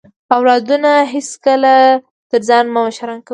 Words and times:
اولادونه 0.35 0.91
هیڅکله 1.13 1.73
تر 2.29 2.39
ځان 2.47 2.65
مه 2.73 2.79
مشران 2.87 3.19
کوئ 3.25 3.29